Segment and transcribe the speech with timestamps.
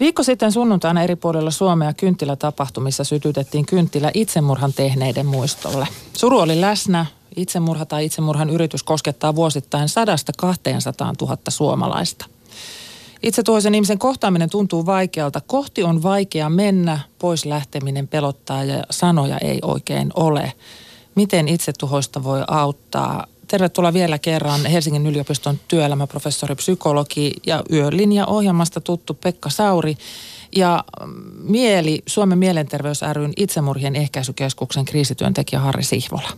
[0.00, 5.88] Viikko sitten sunnuntaina eri puolilla Suomea kynttilätapahtumissa sytytettiin kynttilä itsemurhan tehneiden muistolle.
[6.12, 7.06] Suru oli läsnä.
[7.36, 9.88] Itsemurha tai itsemurhan yritys koskettaa vuosittain
[10.42, 10.46] 100-200
[11.20, 12.26] 000 suomalaista.
[13.22, 15.40] Itse toisen ihmisen kohtaaminen tuntuu vaikealta.
[15.46, 20.52] Kohti on vaikea mennä, pois lähteminen pelottaa ja sanoja ei oikein ole.
[21.14, 23.26] Miten itsetuhoista voi auttaa?
[23.48, 29.96] Tervetuloa vielä kerran Helsingin yliopiston työelämäprofessori, psykologi ja Yölinja-ohjelmasta tuttu Pekka Sauri
[30.56, 30.84] ja
[31.42, 36.28] Mieli, Suomen mielenterveys ryn itsemurhien ehkäisykeskuksen kriisityöntekijä Harri Sihvola.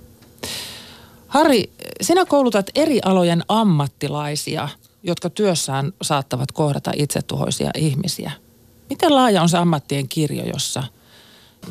[1.29, 4.69] Harri, sinä koulutat eri alojen ammattilaisia,
[5.03, 8.33] jotka työssään saattavat kohdata itsetuhoisia ihmisiä.
[8.91, 10.83] Miten laaja on se ammattien kirjo, jossa–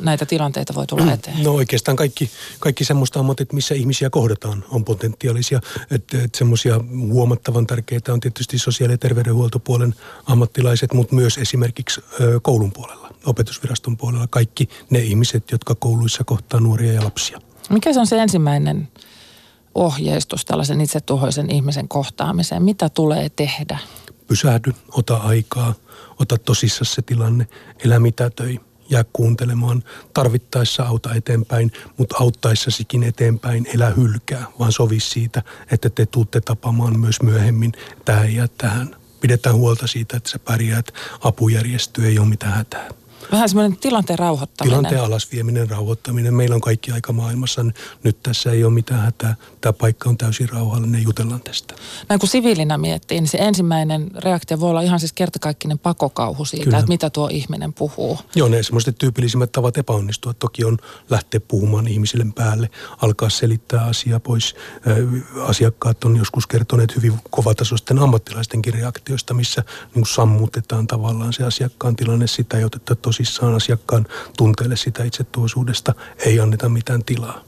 [0.02, 1.44] näitä tilanteita voi tulla eteen?
[1.44, 2.30] No oikeastaan kaikki,
[2.60, 5.62] kaikki semmoista ammatit, missä ihmisiä kohdataan, on potentiaalisia.
[5.92, 6.80] Että et semmoisia
[7.12, 13.98] huomattavan tärkeitä on tietysti sosiaali- ja terveydenhuoltopuolen ammattilaiset, mutta myös esimerkiksi ö, koulun puolella, opetusviraston
[13.98, 14.28] puolella.
[14.30, 17.42] Kaikki ne ihmiset, jotka kouluissa kohtaa nuoria ja lapsia.
[17.70, 18.88] Mikä se on se ensimmäinen
[19.76, 22.64] ohjeistus tällaisen itsetuhoisen ihmisen kohtaamiseen?
[22.64, 23.78] Mitä tulee tehdä?
[24.28, 25.74] Pysähdy, ota aikaa,
[26.20, 27.48] ota tosissa se tilanne,
[27.86, 28.60] elä mitätöi
[28.90, 29.84] jää kuuntelemaan.
[30.14, 37.00] Tarvittaessa auta eteenpäin, mutta auttaessasikin eteenpäin elä hylkää, vaan sovi siitä, että te tuutte tapamaan
[37.00, 37.72] myös myöhemmin
[38.06, 38.96] tähän ja tähän.
[39.22, 42.90] Pidetään huolta siitä, että sä pärjäät, apujärjestö ei ole mitään hätää.
[43.32, 44.80] Vähän semmoinen tilanteen rauhoittaminen.
[44.80, 46.34] Tilanteen alasvieminen, rauhoittaminen.
[46.34, 47.66] Meillä on kaikki aika maailmassa.
[48.04, 49.36] Nyt tässä ei ole mitään hätää.
[49.62, 51.04] Tämä paikka on täysin rauhallinen.
[51.04, 51.76] Jutellaan tästä.
[52.10, 56.64] Näin kun siviilinä miettii, niin se ensimmäinen reaktio voi olla ihan siis kertakaikkinen pakokauhu siitä,
[56.64, 56.78] Kyllä.
[56.78, 58.20] että mitä tuo ihminen puhuu.
[58.36, 60.34] Joo, ne semmoiset tyypillisimmät tavat epäonnistua.
[60.34, 60.78] Toki on
[61.10, 62.70] lähteä puhumaan ihmisille päälle,
[63.02, 64.56] alkaa selittää asiaa pois.
[65.42, 69.64] Asiakkaat on joskus kertoneet hyvin kovatasoisten ammattilaistenkin reaktioista, missä
[69.96, 72.28] niin sammutetaan tavallaan se asiakkaan tilanne.
[72.28, 74.06] Sitä ei oteta tosi tosissaan asiakkaan
[74.38, 75.94] tunteelle sitä itsetuoisuudesta,
[76.26, 77.44] ei anneta mitään tilaa.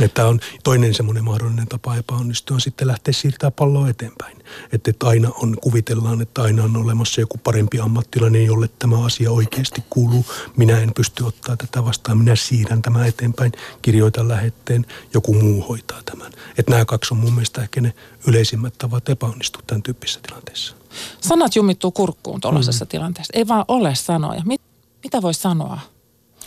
[0.00, 4.36] Että on toinen semmoinen mahdollinen tapa epäonnistua on sitten lähteä siirtää palloa eteenpäin.
[4.72, 9.30] Että, että aina on, kuvitellaan, että aina on olemassa joku parempi ammattilainen, jolle tämä asia
[9.30, 10.26] oikeasti kuuluu.
[10.56, 13.52] Minä en pysty ottaa tätä vastaan, minä siirrän tämä eteenpäin,
[13.82, 16.32] kirjoitan lähetteen, joku muu hoitaa tämän.
[16.58, 17.94] Että nämä kaksi on mun mielestä ehkä ne
[18.26, 20.74] yleisimmät tavat epäonnistua tämän tyyppisessä tilanteessa.
[21.20, 22.88] Sanat jumittuu kurkkuun tuollaisessa mm.
[22.88, 23.32] tilanteessa.
[23.36, 24.42] Ei vaan ole sanoja.
[24.44, 24.60] Mit,
[25.04, 25.80] mitä voi sanoa?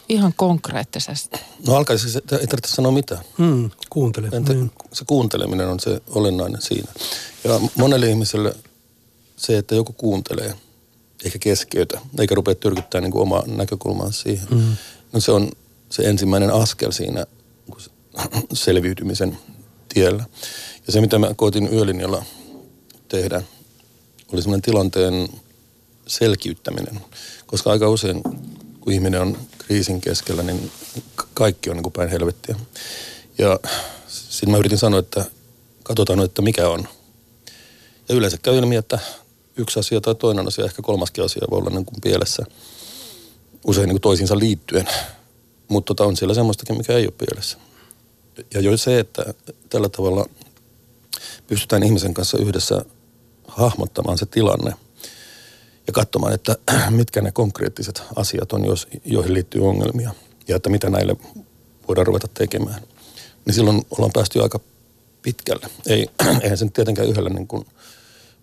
[0.10, 1.40] Ihan konkreettisesti.
[1.68, 3.22] No alkaisi, ei tarvitse sanoa mitään.
[3.38, 4.30] Hmm, kuuntele.
[4.34, 4.70] Entä, hmm.
[4.94, 6.92] Se kuunteleminen on se olennainen siinä.
[7.44, 8.56] Ja monelle ihmiselle
[9.36, 10.54] se, että joku kuuntelee,
[11.24, 14.48] eikä keskeytä, eikä rupea tyrkyttämään niin kuin omaa näkökulmaa siihen.
[14.50, 14.78] Hmm.
[15.14, 15.52] No se on
[15.90, 17.26] se ensimmäinen askel siinä
[18.54, 19.38] selviytymisen
[19.94, 20.24] tiellä.
[20.88, 22.26] Ja se, mitä mä koitin yölinjalla
[23.08, 23.42] tehdä,
[24.34, 25.30] oli semmoinen tilanteen
[26.08, 27.02] selkiyttäminen.
[27.48, 28.24] Koska aika usein,
[28.82, 30.72] kun ihminen on kriisin keskellä, niin
[31.34, 32.56] kaikki on niin kuin päin helvettiä.
[33.38, 33.60] Ja
[34.08, 35.26] sitten mä yritin sanoa, että
[35.84, 36.88] katsotaan että mikä on.
[38.10, 39.00] Ja yleensä käy ilmi, että
[39.58, 42.44] yksi asia tai toinen asia, ehkä kolmaskin asia voi olla niin kuin pielessä
[43.68, 44.88] usein niin kuin toisiinsa liittyen.
[45.68, 47.58] Mutta tota on siellä semmoistakin, mikä ei ole pielessä.
[48.54, 49.34] Ja jo se, että
[49.70, 50.26] tällä tavalla
[51.48, 52.86] pystytään ihmisen kanssa yhdessä
[53.48, 54.74] hahmottamaan se tilanne–
[55.88, 56.58] ja katsomaan, että
[56.90, 60.12] mitkä ne konkreettiset asiat on, jos, joihin liittyy ongelmia
[60.48, 61.16] ja että mitä näille
[61.88, 62.82] voidaan ruveta tekemään.
[63.46, 64.60] Niin silloin ollaan päästy aika
[65.22, 65.68] pitkälle.
[65.88, 66.08] Ei,
[66.44, 67.66] eihän sen tietenkään yhdellä niin kuin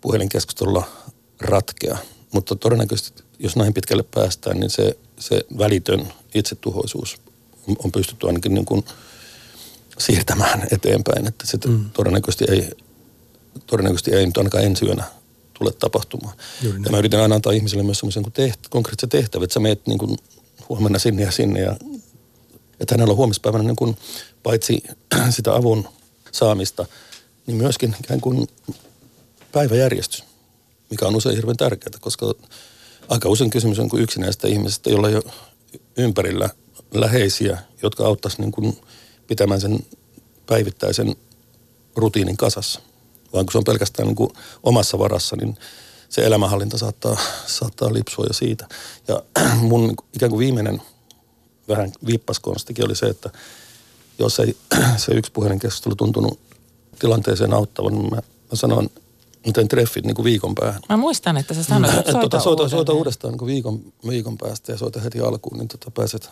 [0.00, 0.88] puhelinkeskustelulla
[1.40, 1.98] ratkea,
[2.32, 7.16] mutta todennäköisesti jos näin pitkälle päästään, niin se, se välitön itsetuhoisuus
[7.68, 8.84] on, on pystytty ainakin niin kuin
[9.98, 11.90] siirtämään eteenpäin, että se mm.
[11.90, 12.70] todennäköisesti ei,
[13.66, 15.04] todennäköisesti ei nyt ainakaan ensi yönä
[15.58, 16.36] tule tapahtumaan.
[16.84, 19.98] ja mä yritän aina antaa ihmisille myös semmoisen teht, konkreettisen tehtävän, että sä meet niin
[19.98, 20.16] kuin
[20.68, 21.76] huomenna sinne ja sinne ja
[22.80, 23.96] että hänellä on huomispäivänä niin kuin
[24.42, 24.82] paitsi
[25.30, 25.88] sitä avun
[26.32, 26.86] saamista,
[27.46, 28.46] niin myöskin ikään kuin
[29.52, 30.24] päiväjärjestys,
[30.90, 32.34] mikä on usein hirveän tärkeää, koska
[33.08, 35.32] aika usein kysymys on kuin yksinäistä ihmisestä, jolla ei ole
[35.96, 36.50] ympärillä
[36.94, 38.78] läheisiä, jotka auttaisi niin kuin
[39.26, 39.78] pitämään sen
[40.46, 41.16] päivittäisen
[41.96, 42.80] rutiinin kasassa
[43.34, 44.30] vaan kun se on pelkästään niin kuin
[44.62, 45.56] omassa varassa, niin
[46.08, 47.16] se elämänhallinta saattaa,
[47.46, 48.68] saattaa lipsua jo siitä.
[49.08, 49.22] Ja
[49.70, 50.82] mun ikään kuin viimeinen
[51.68, 53.30] vähän viippaskonstikin oli se, että
[54.18, 54.56] jos ei
[54.96, 56.40] se yksi keskustelu tuntunut
[56.98, 58.90] tilanteeseen auttavan, niin mä, mä sanoin,
[59.46, 60.80] miten treffit niin kuin viikon päähän.
[60.88, 64.38] Mä muistan, että sä sanoit, että soita, tota, soita, soita uudestaan niin kuin viikon, viikon
[64.38, 66.30] päästä ja soita heti alkuun, niin tota pääset,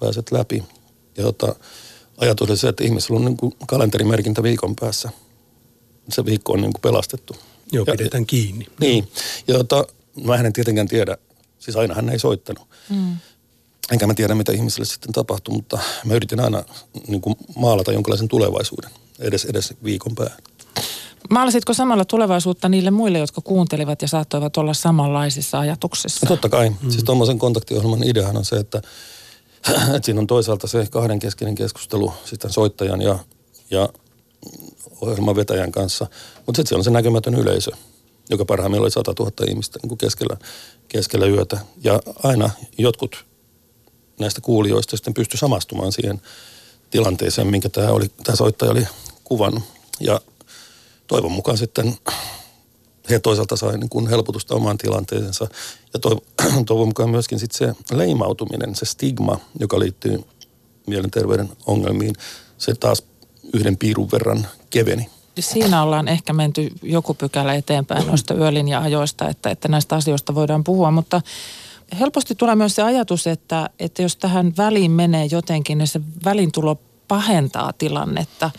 [0.00, 0.64] pääset läpi.
[1.16, 1.54] Ja tota,
[2.16, 5.10] ajatus oli se, että ihmisellä on niin kuin kalenterimerkintä viikon päässä–
[6.08, 7.36] se viikko on niin kuin pelastettu.
[7.72, 8.66] Joo, pidetään ja, kiinni.
[8.80, 9.08] Niin.
[9.48, 9.84] Ja tota,
[10.24, 11.16] mä en tietenkään tiedä,
[11.66, 12.68] Siis aina hän ei soittanut.
[12.90, 13.16] Mm.
[13.92, 16.64] Enkä mä tiedä, mitä ihmisille sitten tapahtui, mutta mä yritin aina
[17.06, 20.38] niin kuin maalata jonkinlaisen tulevaisuuden edes, edes viikon päähän.
[21.30, 26.26] Maalasitko samalla tulevaisuutta niille muille, jotka kuuntelivat ja saattoivat olla samanlaisissa ajatuksissa?
[26.26, 26.70] No totta kai.
[26.70, 26.90] Mm.
[26.90, 28.82] Siis tuommoisen kontaktiohjelman ideahan on se, että,
[29.96, 33.18] että siinä on toisaalta se kahden keskinen keskustelu sitten soittajan ja,
[33.70, 33.88] ja
[35.00, 36.06] ohjelman vetäjän kanssa.
[36.36, 37.70] Mutta sitten siellä on se näkymätön yleisö,
[38.30, 40.36] joka parhaimmillaan oli 100 000 ihmistä niin kuin keskellä,
[40.88, 41.60] keskellä yötä.
[41.84, 43.24] Ja aina jotkut
[44.20, 46.22] näistä kuulijoista sitten pystyi samastumaan siihen
[46.90, 48.86] tilanteeseen, minkä tämä, oli, tämä soittaja oli
[49.24, 49.62] kuvannut.
[50.00, 50.20] Ja
[51.06, 51.94] toivon mukaan sitten
[53.10, 55.48] he toisaalta sai niin kuin helpotusta omaan tilanteeseensa.
[55.94, 56.00] Ja
[56.66, 60.24] toivon mukaan myöskin sitten se leimautuminen, se stigma, joka liittyy
[60.86, 62.14] mielenterveyden ongelmiin,
[62.58, 63.02] se taas
[63.52, 65.10] yhden piirun verran keveni.
[65.40, 70.90] Siinä ollaan ehkä menty joku pykälä eteenpäin noista yölinja-ajoista, että, että näistä asioista voidaan puhua,
[70.90, 71.20] mutta
[72.00, 76.78] helposti tulee myös se ajatus, että, että jos tähän väliin menee jotenkin, niin se välintulo
[77.08, 78.50] pahentaa tilannetta.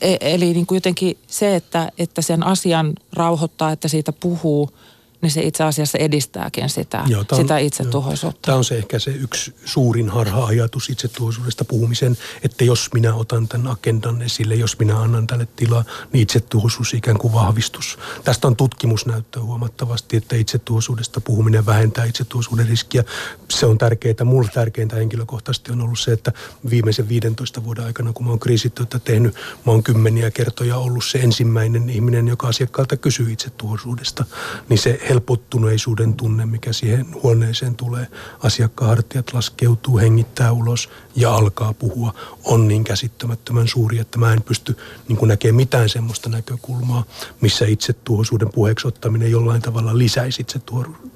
[0.00, 4.70] E, eli niin kuin jotenkin se, että, että sen asian rauhoittaa, että siitä puhuu–
[5.22, 8.40] niin se itse asiassa edistääkin sitä, joo, on, sitä itsetuhoisuutta.
[8.42, 13.66] Tämä on se ehkä se yksi suurin harha-ajatus itsetuhoisuudesta puhumisen, että jos minä otan tämän
[13.66, 17.98] agendan esille, jos minä annan tälle tilaa, niin itsetuhoisuus ikään kuin vahvistus.
[18.24, 23.04] Tästä on tutkimusnäyttöä huomattavasti, että itsetuhoisuudesta puhuminen vähentää itsetuhoisuuden riskiä.
[23.50, 24.24] Se on tärkeää.
[24.24, 26.32] Mulle tärkeintä henkilökohtaisesti on ollut se, että
[26.70, 29.34] viimeisen 15 vuoden aikana, kun mä oon kriisityötä tehnyt,
[29.66, 34.24] mä oon kymmeniä kertoja ollut se ensimmäinen ihminen, joka asiakkaalta kysyy itsetuhoisuudesta.
[34.68, 38.06] Niin se helpottuneisuuden tunne, mikä siihen huoneeseen tulee.
[38.42, 42.14] Asiakkaan hartiat laskeutuu, hengittää ulos ja alkaa puhua,
[42.44, 44.76] on niin käsittämättömän suuri, että mä en pysty
[45.08, 47.04] niin näkemään mitään semmoista näkökulmaa,
[47.40, 50.60] missä itse tuhoisuuden puheeksi ottaminen jollain tavalla lisäisi itse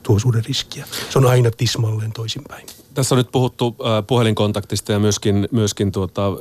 [0.02, 0.86] tuhoisuuden riskiä.
[1.10, 2.66] Se on aina tismalleen toisinpäin.
[2.94, 6.32] Tässä on nyt puhuttu äh, puhelinkontaktista ja myöskin, myöskin tuota, äh,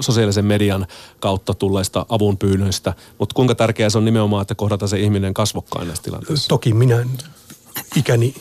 [0.00, 0.86] sosiaalisen median
[1.20, 6.02] kautta tulleista avunpyynnöistä, mutta kuinka tärkeää se on nimenomaan, että kohdata se ihminen kasvokkain näissä
[6.02, 6.48] tilanteissa?
[6.48, 7.06] Toki minä
[7.96, 8.34] ikäni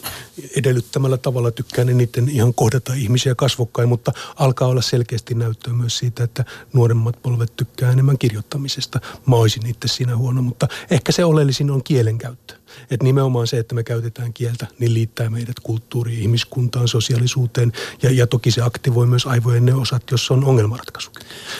[0.55, 6.23] edellyttämällä tavalla tykkään eniten ihan kohdata ihmisiä kasvokkain, mutta alkaa olla selkeästi näyttöä myös siitä,
[6.23, 8.99] että nuoremmat polvet tykkää enemmän kirjoittamisesta.
[9.25, 12.55] Mä olisin itse siinä huono, mutta ehkä se oleellisin on kielenkäyttö.
[12.91, 18.27] Että nimenomaan se, että me käytetään kieltä, niin liittää meidät kulttuuriin, ihmiskuntaan, sosiaalisuuteen ja, ja
[18.27, 21.11] toki se aktivoi myös aivojen ne osat, jos on ongelmanratkaisu.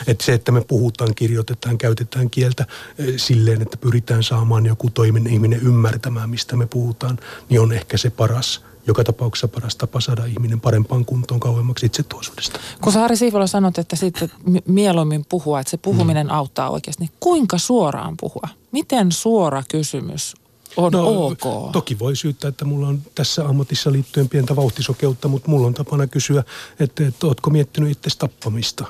[0.07, 2.65] Että se, että me puhutaan, kirjoitetaan, käytetään kieltä
[2.97, 7.19] eh, silleen, että pyritään saamaan joku toimen ihminen ymmärtämään, mistä me puhutaan,
[7.49, 12.59] niin on ehkä se paras joka tapauksessa paras tapa saada ihminen parempaan kuntoon kauemmaksi itsetuosuudesta.
[12.81, 14.31] Kun sä Harri Siivola sanot, että sitten
[14.65, 16.33] mieluummin puhua, että se puhuminen mm.
[16.33, 18.47] auttaa oikeasti, niin kuinka suoraan puhua?
[18.71, 20.35] Miten suora kysymys
[20.77, 21.71] on no, ok.
[21.71, 26.07] Toki voi syyttää, että mulla on tässä ammatissa liittyen pientä vauhtisokeutta, mutta mulla on tapana
[26.07, 26.43] kysyä,
[26.79, 28.85] että, että ootko miettinyt itse tappamista?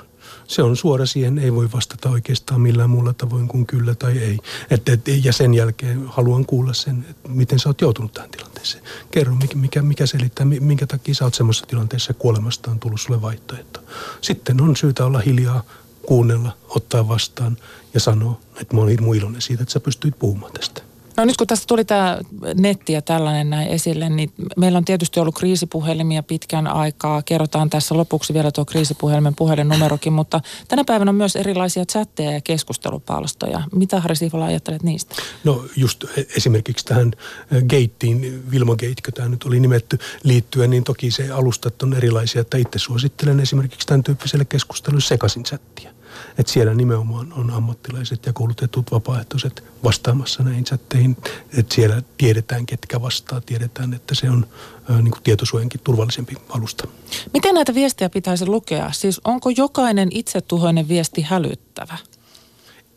[0.48, 4.38] Se on suora siihen, ei voi vastata oikeastaan millään muulla tavoin kuin kyllä tai ei.
[4.70, 8.84] Et, et, ja sen jälkeen haluan kuulla sen, että miten sä oot joutunut tähän tilanteeseen.
[9.10, 13.80] Kerro, mikä, mikä, selittää, minkä takia sä oot semmoisessa tilanteessa kuolemasta on tullut sulle vaihtoehto.
[14.20, 15.62] Sitten on syytä olla hiljaa,
[16.06, 17.56] kuunnella, ottaa vastaan
[17.94, 20.87] ja sanoa, että mä oon hirmu iloinen siitä, että sä pystyit puhumaan tästä.
[21.18, 22.18] No nyt kun tästä tuli tämä
[22.54, 27.22] netti ja tällainen näin esille, niin meillä on tietysti ollut kriisipuhelimia pitkän aikaa.
[27.22, 32.40] Kerrotaan tässä lopuksi vielä tuo kriisipuhelimen puhelinnumerokin, mutta tänä päivänä on myös erilaisia chatteja ja
[32.40, 33.62] keskustelupalstoja.
[33.72, 35.14] Mitä Harri Siivola ajattelet niistä?
[35.44, 36.04] No just
[36.36, 37.12] esimerkiksi tähän
[37.50, 42.58] Gateen, Vilma Gate, tämä nyt oli nimetty liittyen, niin toki se alustat on erilaisia, että
[42.58, 45.97] itse suosittelen esimerkiksi tämän tyyppiselle keskustelulle sekaisin chattia.
[46.38, 51.16] Että siellä nimenomaan on ammattilaiset ja koulutetut vapaaehtoiset vastaamassa näihin chatteihin.
[51.58, 54.46] Että siellä tiedetään, ketkä vastaa, tiedetään, että se on
[54.90, 56.88] ää, niin tietosuojankin turvallisempi alusta.
[57.34, 58.92] Miten näitä viestejä pitäisi lukea?
[58.92, 61.98] Siis onko jokainen itsetuhoinen viesti hälyttävä?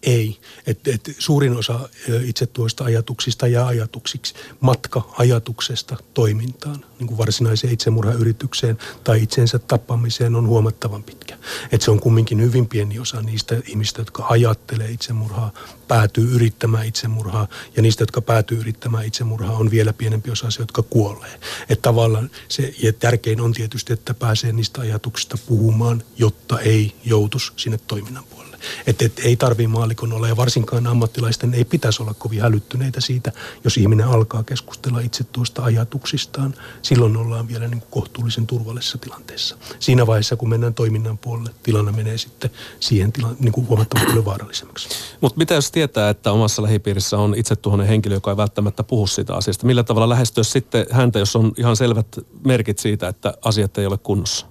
[0.04, 0.38] Ei.
[0.68, 1.90] Et, et suurin osa
[2.24, 10.36] itse tuosta ajatuksista ja ajatuksiksi matka ajatuksesta toimintaan, niin kuin varsinaiseen itsemurhayritykseen tai itsensä tappamiseen
[10.36, 11.38] on huomattavan pitkä.
[11.72, 15.52] Et se on kumminkin hyvin pieni osa niistä ihmistä, jotka ajattelee itsemurhaa,
[15.88, 20.84] päätyy yrittämään itsemurhaa ja niistä, jotka päätyy yrittämään itsemurhaa on vielä pienempi osa se, jotka
[20.84, 21.40] kuolee.
[21.70, 27.54] Et tavallaan se, ja tärkein on tietysti, että pääsee niistä ajatuksista puhumaan, jotta ei joutus
[27.56, 28.51] sinne toiminnan puolelle.
[28.88, 33.32] Että et, ei tarvii maalikon olla ja varsinkaan ammattilaisten ei pitäisi olla kovin hälyttyneitä siitä,
[33.64, 36.56] jos ihminen alkaa keskustella itse tuosta ajatuksistaan.
[36.82, 39.58] Silloin ollaan vielä niin kuin kohtuullisen turvallisessa tilanteessa.
[39.80, 44.90] Siinä vaiheessa, kun mennään toiminnan puolelle, tilanne menee sitten siihen tilan, niin kuin huomattavasti vaarallisemmaksi.
[45.22, 49.08] Mutta mitä jos tietää, että omassa lähipiirissä on itse tuhoinen henkilö, joka ei välttämättä puhu
[49.08, 49.66] siitä asiasta?
[49.66, 52.08] Millä tavalla lähestyä sitten häntä, jos on ihan selvät
[52.46, 54.46] merkit siitä, että asiat ei ole kunnossa?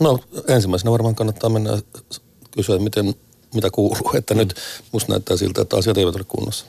[0.00, 0.18] No
[0.48, 1.70] ensimmäisenä varmaan kannattaa mennä
[2.50, 3.14] kysyä, miten,
[3.54, 4.10] mitä kuuluu.
[4.18, 4.54] Että nyt
[4.92, 6.66] musta näyttää siltä, että asiat eivät ole kunnossa.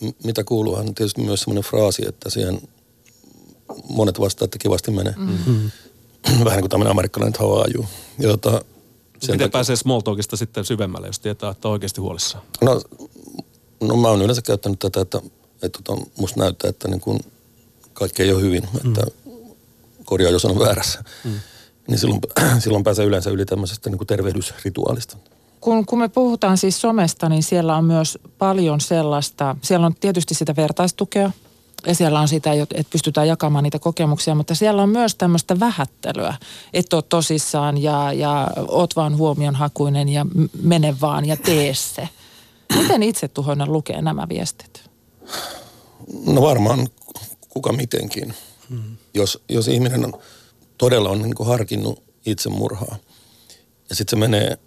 [0.00, 2.60] M- mitä kuuluu on tietysti myös semmoinen fraasi, että siihen
[3.88, 5.14] monet vastaa, että kivasti menee.
[5.16, 5.70] Mm-hmm.
[6.44, 7.86] Vähän niin kuin tämmöinen amerikkalainen how are you.
[9.20, 9.48] Sen Miten takia...
[9.48, 12.44] pääsee small talkista sitten syvemmälle, jos tietää, että on oikeasti huolissaan?
[12.60, 12.82] No,
[13.80, 15.18] no mä oon yleensä käyttänyt tätä, että,
[15.62, 17.20] että, että musta näyttää, että niin kuin
[17.92, 18.88] kaikki ei ole hyvin, mm.
[18.88, 19.06] että
[20.04, 21.04] korjaa, jos on väärässä.
[21.24, 21.40] Mm.
[21.88, 22.20] Niin silloin,
[22.64, 25.16] silloin pääsee yleensä yli tämmöisestä niin kuin tervehdysrituaalista.
[25.60, 30.34] Kun, kun me puhutaan siis somesta, niin siellä on myös paljon sellaista, siellä on tietysti
[30.34, 31.30] sitä vertaistukea,
[31.86, 36.34] ja siellä on sitä, että pystytään jakamaan niitä kokemuksia, mutta siellä on myös tämmöistä vähättelyä,
[36.72, 40.26] että oot tosissaan ja, ja oot vaan huomionhakuinen ja
[40.62, 42.08] mene vaan ja tee se.
[42.76, 44.90] Miten itse tuhoinen lukee nämä viestit?
[46.26, 46.88] No varmaan
[47.48, 48.34] kuka mitenkin.
[48.68, 48.96] Hmm.
[49.14, 50.12] Jos, jos ihminen on,
[50.78, 52.96] todella on niin harkinnut itsemurhaa
[53.88, 54.58] ja sitten se menee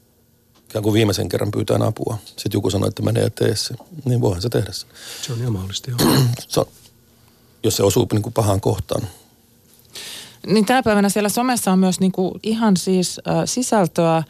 [0.70, 2.18] ikään kuin viimeisen kerran pyytään apua.
[2.26, 3.76] Sitten joku sanoo, että menee ja tee se.
[4.06, 4.90] Niin voihan se tehdä sen.
[5.22, 6.00] Se on ihan mahdollista, joo.
[6.48, 6.66] se on,
[7.64, 9.08] jos se osuu niin kuin pahaan kohtaan.
[10.48, 14.24] Niin tänä päivänä siellä somessa on myös niin kuin ihan siis äh, sisältöä,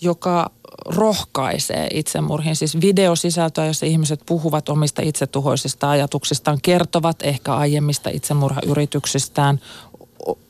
[0.00, 0.50] joka
[0.86, 2.56] rohkaisee itsemurhiin.
[2.56, 9.60] Siis videosisältöä, jossa ihmiset puhuvat omista itsetuhoisista ajatuksistaan, kertovat ehkä aiemmista itsemurhayrityksistään,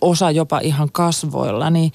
[0.01, 1.71] osa jopa ihan kasvoilla.
[1.71, 1.93] Niin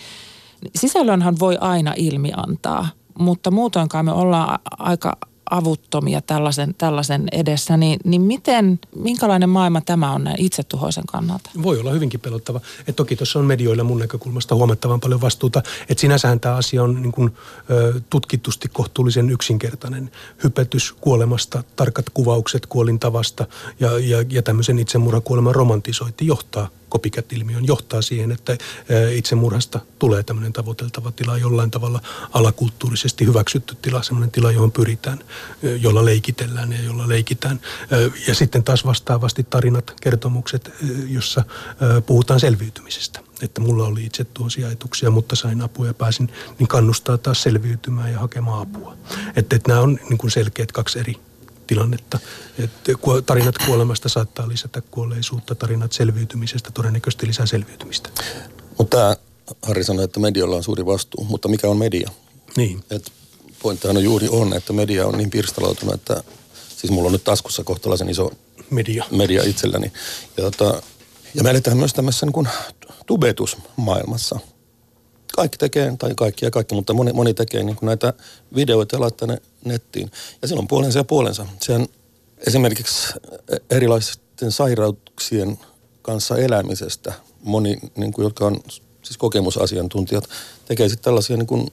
[0.75, 2.87] sisällönhän voi aina ilmi antaa,
[3.19, 5.17] mutta muutoinkaan me ollaan aika
[5.49, 11.49] avuttomia tällaisen, tällaisen edessä, niin, niin miten, minkälainen maailma tämä on näin itsetuhoisen kannalta?
[11.63, 12.61] Voi olla hyvinkin pelottava.
[12.87, 15.63] Et toki tuossa on medioilla mun näkökulmasta huomattavan paljon vastuuta.
[15.89, 17.31] Että sinänsähän tämä asia on niin kuin,
[17.69, 20.11] ö, tutkitusti kohtuullisen yksinkertainen.
[20.43, 23.45] Hypetys kuolemasta, tarkat kuvaukset kuolintavasta
[23.79, 28.57] ja, ja, ja tämmöisen itsemurhakuoleman romantisointi johtaa copycat-ilmiön johtaa siihen, että
[29.13, 32.01] itsemurhasta tulee tämmöinen tavoiteltava tila, jollain tavalla
[32.33, 35.19] alakulttuurisesti hyväksytty tila, semmoinen tila, johon pyritään,
[35.81, 37.61] jolla leikitellään ja jolla leikitään.
[38.27, 40.71] Ja sitten taas vastaavasti tarinat, kertomukset,
[41.07, 41.43] jossa
[42.05, 47.17] puhutaan selviytymisestä että mulla oli itse tuosia ajatuksia, mutta sain apua ja pääsin, niin kannustaa
[47.17, 48.97] taas selviytymään ja hakemaan apua.
[49.35, 51.15] Että, että nämä on niin kuin selkeät kaksi eri
[51.69, 52.19] tilannetta.
[52.59, 52.91] Että
[53.25, 58.09] tarinat kuolemasta saattaa lisätä kuolleisuutta, tarinat selviytymisestä todennäköisesti lisää selviytymistä.
[58.77, 59.17] Mutta
[59.61, 62.09] Harri sanoi, että mediolla on suuri vastuu, mutta mikä on media?
[62.57, 62.83] Niin.
[62.89, 63.11] Et
[63.61, 66.23] pointtihan on juuri on, että media on niin pirstaloitunut, että
[66.77, 68.31] siis mulla on nyt taskussa kohtalaisen iso
[68.69, 69.91] media, media itselläni.
[70.37, 70.81] Ja, tota,
[71.35, 72.47] ja me eletään myös tämmöisessä niin kuin
[73.05, 74.39] tubetusmaailmassa
[75.35, 78.13] kaikki tekee, tai kaikki ja kaikki, mutta moni, moni tekee niin näitä
[78.55, 80.11] videoita ja laittaa ne nettiin.
[80.41, 81.45] Ja silloin puolensa ja puolensa.
[81.61, 81.87] Sehän
[82.47, 83.13] esimerkiksi
[83.69, 85.59] erilaisten sairauksien
[86.01, 87.13] kanssa elämisestä
[87.43, 88.59] moni, niin kuin, jotka on
[89.03, 90.29] siis kokemusasiantuntijat,
[90.65, 91.67] tekee sitten tällaisia niin kuin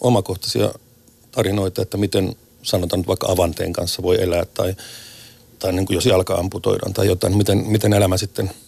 [0.00, 0.72] omakohtaisia
[1.30, 4.74] tarinoita, että miten sanotaan nyt vaikka avanteen kanssa voi elää tai,
[5.58, 8.50] tai niin kuin jos jalka amputoidaan tai jotain, miten, miten elämä sitten–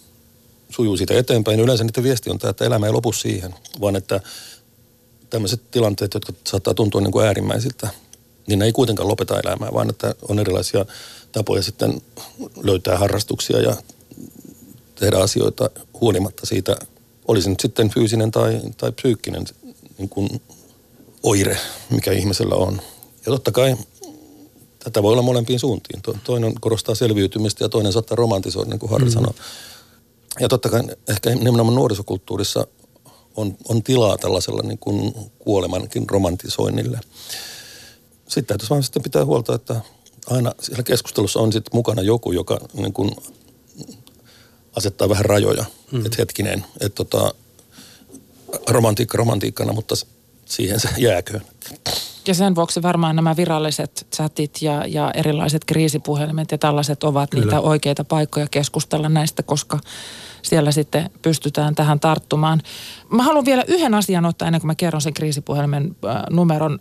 [0.69, 1.59] sujuu siitä eteenpäin.
[1.59, 4.21] Yleensä niiden viesti on tämä, että elämä ei lopu siihen, vaan että
[5.29, 7.89] tämmöiset tilanteet, jotka saattaa tuntua niin kuin äärimmäisiltä,
[8.47, 10.85] niin ne ei kuitenkaan lopeta elämää, vaan että on erilaisia
[11.31, 12.01] tapoja sitten
[12.63, 13.75] löytää harrastuksia ja
[14.95, 15.69] tehdä asioita
[16.01, 16.75] huolimatta siitä,
[17.27, 19.45] olisi nyt sitten fyysinen tai, tai psyykkinen
[19.97, 20.41] niin kuin
[21.23, 21.57] oire,
[21.89, 22.81] mikä ihmisellä on.
[23.25, 23.75] Ja totta kai
[24.79, 26.01] tätä voi olla molempiin suuntiin.
[26.23, 29.11] Toinen korostaa selviytymistä ja toinen saattaa romantisoida, niin kuin Harri mm.
[29.11, 29.33] sanoi
[30.39, 32.67] ja totta kai ehkä nimenomaan nuorisokulttuurissa
[33.35, 36.99] on, on tilaa tällaisella niin kuin kuolemankin romantisoinnille.
[38.27, 39.81] Sitten täytyisi vaan sitten pitää huolta, että
[40.29, 43.11] aina siellä keskustelussa on sitten mukana joku, joka niin kuin
[44.75, 45.65] asettaa vähän rajoja.
[45.91, 46.05] Mm.
[46.05, 47.33] Että hetkinen, että tota,
[48.69, 49.95] romantiikka romantiikkana, mutta
[50.45, 51.41] siihen se jääköön.
[52.27, 57.45] Ja sen vuoksi varmaan nämä viralliset chatit ja, ja erilaiset kriisipuhelimet ja tällaiset ovat Kyllä.
[57.45, 59.79] niitä oikeita paikkoja keskustella näistä, koska
[60.41, 62.61] siellä sitten pystytään tähän tarttumaan.
[63.09, 66.79] Mä haluan vielä yhden asian ottaa ennen kuin mä kerron sen kriisipuhelimen äh, numeron.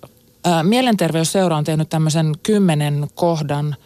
[0.63, 3.77] Mielenterveysseura on tehnyt tämmöisen kymmenen kohdan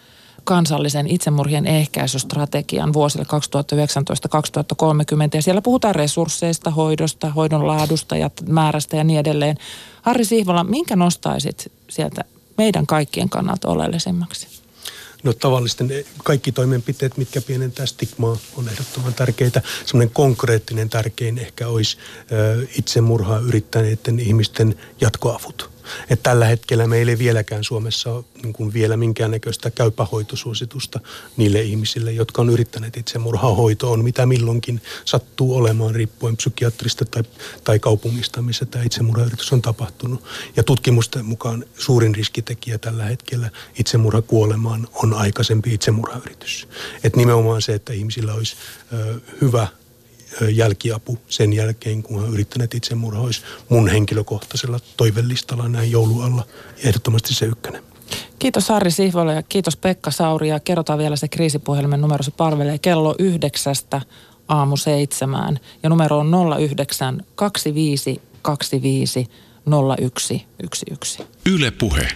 [0.45, 3.29] kansallisen itsemurhien ehkäisystrategian vuosille 2019-2030
[5.35, 9.57] ja siellä puhutaan resursseista, hoidosta, hoidon laadusta ja määrästä ja niin edelleen.
[10.03, 12.25] Harri Sihvola, minkä nostaisit sieltä
[12.59, 14.49] meidän kaikkien kannalta oleellisemmaksi?
[15.23, 15.91] No tavallisten
[16.25, 19.63] kaikki toimenpiteet, mitkä pienentää stigmaa, on ehdottoman tärkeitä.
[19.87, 21.97] Semmoinen konkreettinen tärkein ehkä olisi
[22.79, 25.78] itsemurhaa yrittäneiden ihmisten jatkoavut
[26.11, 31.01] että tällä hetkellä meillä ei vieläkään Suomessa ole niin kuin vielä minkäännäköistä käypähoitosuositusta
[31.37, 37.23] niille ihmisille, jotka on yrittäneet itsemurhahoitoon, mitä milloinkin sattuu olemaan riippuen psykiatrista tai,
[37.65, 40.25] tai kaupungista, missä tämä itsemurhayritys on tapahtunut.
[40.57, 46.69] Ja tutkimusten mukaan suurin riskitekijä tällä hetkellä itsemurhakuolemaan on aikaisempi itsemurhayritys.
[47.05, 48.57] Että nimenomaan se, että ihmisillä olisi
[48.93, 49.69] ö, hyvä
[50.51, 56.47] jälkiapu sen jälkeen, kun hän yrittäneet itsemurhaa, olisi mun henkilökohtaisella toivellistalla näin joulualla
[56.85, 57.83] ehdottomasti se ykkönen.
[58.39, 62.23] Kiitos Harri Sihvola ja kiitos Pekka Sauri ja kerrotaan vielä se kriisipuhelimen numero.
[62.23, 64.01] Se palvelee kello yhdeksästä
[64.49, 69.29] aamu seitsemään ja numero on 09 25 25
[70.01, 71.25] 01 11.
[71.47, 72.09] Yle Puhe.